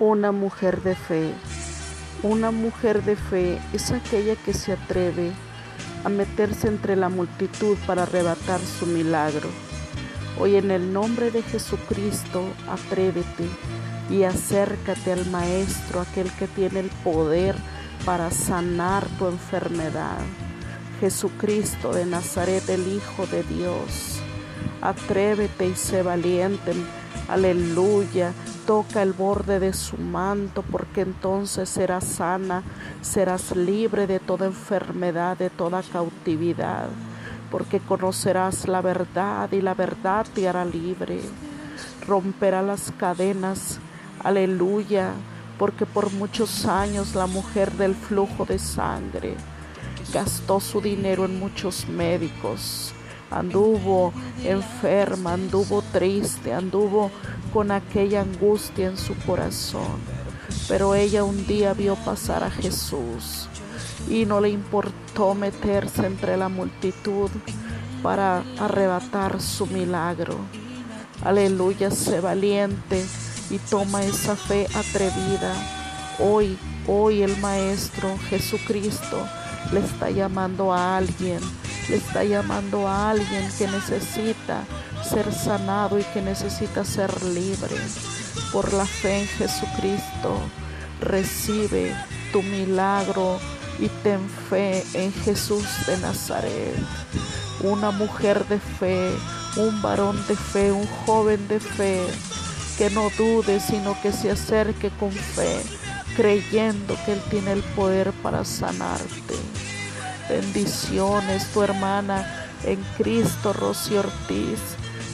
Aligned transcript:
Una 0.00 0.30
mujer 0.30 0.80
de 0.82 0.94
fe. 0.94 1.34
Una 2.22 2.52
mujer 2.52 3.02
de 3.02 3.16
fe 3.16 3.58
es 3.72 3.90
aquella 3.90 4.36
que 4.36 4.54
se 4.54 4.74
atreve 4.74 5.32
a 6.04 6.08
meterse 6.08 6.68
entre 6.68 6.94
la 6.94 7.08
multitud 7.08 7.76
para 7.84 8.04
arrebatar 8.04 8.60
su 8.60 8.86
milagro. 8.86 9.48
Hoy 10.38 10.54
en 10.54 10.70
el 10.70 10.92
nombre 10.92 11.32
de 11.32 11.42
Jesucristo, 11.42 12.44
atrévete 12.68 13.48
y 14.08 14.22
acércate 14.22 15.10
al 15.10 15.26
Maestro, 15.30 16.02
aquel 16.02 16.30
que 16.30 16.46
tiene 16.46 16.78
el 16.78 16.90
poder 17.02 17.56
para 18.04 18.30
sanar 18.30 19.04
tu 19.18 19.26
enfermedad. 19.26 20.20
Jesucristo 21.00 21.92
de 21.92 22.06
Nazaret, 22.06 22.68
el 22.68 22.86
Hijo 22.86 23.26
de 23.26 23.42
Dios. 23.42 24.20
Atrévete 24.80 25.66
y 25.66 25.74
sé 25.74 26.04
valiente. 26.04 26.72
Aleluya. 27.28 28.32
Toca 28.68 29.00
el 29.00 29.14
borde 29.14 29.60
de 29.60 29.72
su 29.72 29.96
manto 29.96 30.62
porque 30.62 31.00
entonces 31.00 31.70
serás 31.70 32.04
sana, 32.04 32.62
serás 33.00 33.56
libre 33.56 34.06
de 34.06 34.20
toda 34.20 34.44
enfermedad, 34.44 35.38
de 35.38 35.48
toda 35.48 35.82
cautividad, 35.82 36.88
porque 37.50 37.80
conocerás 37.80 38.68
la 38.68 38.82
verdad 38.82 39.50
y 39.52 39.62
la 39.62 39.72
verdad 39.72 40.26
te 40.34 40.46
hará 40.46 40.66
libre. 40.66 41.22
Romperá 42.06 42.60
las 42.60 42.92
cadenas. 42.98 43.78
Aleluya. 44.22 45.12
Porque 45.58 45.86
por 45.86 46.12
muchos 46.12 46.66
años 46.66 47.14
la 47.14 47.26
mujer 47.26 47.72
del 47.72 47.94
flujo 47.94 48.44
de 48.44 48.58
sangre 48.58 49.34
gastó 50.12 50.60
su 50.60 50.82
dinero 50.82 51.24
en 51.24 51.38
muchos 51.38 51.88
médicos, 51.88 52.92
anduvo 53.30 54.12
enferma, 54.44 55.34
anduvo 55.34 55.82
triste, 55.92 56.52
anduvo 56.52 57.10
con 57.52 57.70
aquella 57.70 58.22
angustia 58.22 58.88
en 58.88 58.96
su 58.96 59.14
corazón. 59.26 59.98
Pero 60.68 60.94
ella 60.94 61.24
un 61.24 61.46
día 61.46 61.74
vio 61.74 61.96
pasar 61.96 62.44
a 62.44 62.50
Jesús 62.50 63.48
y 64.08 64.24
no 64.24 64.40
le 64.40 64.50
importó 64.50 65.34
meterse 65.34 66.06
entre 66.06 66.36
la 66.36 66.48
multitud 66.48 67.30
para 68.02 68.42
arrebatar 68.58 69.40
su 69.40 69.66
milagro. 69.66 70.34
Aleluya, 71.24 71.90
sé 71.90 72.20
valiente 72.20 73.04
y 73.50 73.58
toma 73.58 74.04
esa 74.04 74.36
fe 74.36 74.66
atrevida. 74.74 75.54
Hoy, 76.18 76.56
hoy 76.86 77.22
el 77.22 77.36
Maestro 77.38 78.16
Jesucristo 78.28 79.26
le 79.72 79.80
está 79.80 80.10
llamando 80.10 80.72
a 80.72 80.96
alguien, 80.96 81.40
le 81.88 81.96
está 81.96 82.24
llamando 82.24 82.86
a 82.86 83.10
alguien 83.10 83.48
que 83.56 83.66
necesita 83.66 84.64
ser 85.02 85.32
sanado 85.32 85.98
y 85.98 86.04
que 86.04 86.20
necesita 86.20 86.84
ser 86.84 87.22
libre. 87.22 87.76
Por 88.52 88.72
la 88.72 88.86
fe 88.86 89.20
en 89.20 89.26
Jesucristo, 89.26 90.38
recibe 91.00 91.94
tu 92.32 92.42
milagro 92.42 93.38
y 93.78 93.88
ten 94.02 94.20
fe 94.50 94.84
en 94.94 95.12
Jesús 95.12 95.64
de 95.86 95.96
Nazaret. 95.98 96.74
Una 97.62 97.90
mujer 97.90 98.46
de 98.46 98.58
fe, 98.58 99.10
un 99.56 99.80
varón 99.82 100.16
de 100.28 100.36
fe, 100.36 100.72
un 100.72 100.86
joven 101.06 101.48
de 101.48 101.60
fe, 101.60 102.06
que 102.76 102.90
no 102.90 103.10
dude, 103.16 103.60
sino 103.60 104.00
que 104.00 104.12
se 104.12 104.30
acerque 104.30 104.90
con 104.90 105.10
fe 105.10 105.62
creyendo 106.18 106.96
que 107.06 107.12
Él 107.12 107.20
tiene 107.30 107.52
el 107.52 107.62
poder 107.62 108.10
para 108.24 108.44
sanarte. 108.44 109.36
Bendiciones, 110.28 111.46
tu 111.52 111.62
hermana 111.62 112.48
en 112.64 112.82
Cristo, 112.96 113.52
Rosy 113.52 113.96
Ortiz. 113.96 114.60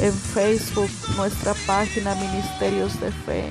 En 0.00 0.12
Facebook, 0.12 0.90
nuestra 1.16 1.54
página 1.66 2.14
Ministerios 2.14 3.00
de 3.00 3.10
Fe. 3.10 3.50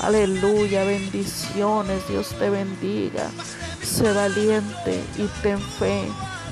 Aleluya, 0.00 0.84
bendiciones, 0.84 2.06
Dios 2.08 2.34
te 2.38 2.50
bendiga. 2.50 3.30
Sé 3.82 4.12
valiente 4.12 5.02
y 5.16 5.26
ten 5.42 5.60
fe 5.60 6.04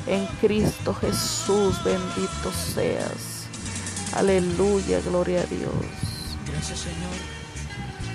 en 0.07 0.27
Cristo 0.41 0.95
Jesús, 0.95 1.83
bendito 1.85 2.53
seas. 2.53 3.47
Aleluya, 4.15 5.01
gloria 5.01 5.41
a 5.41 5.47
Dios. 5.47 5.73
Gracias 6.47 6.79
Señor, 6.79 7.17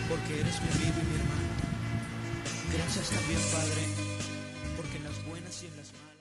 porque 0.09 0.39
eres 0.39 0.61
mi 0.61 0.69
amigo 0.69 1.01
y 1.01 1.05
mi 1.05 1.15
hermano. 1.15 1.45
Gracias 2.73 3.09
también, 3.09 3.39
Padre, 3.51 4.14
buenas 5.27 5.63
y 5.63 5.67
en 5.67 5.77
las 5.77 5.91
malas. 5.93 6.15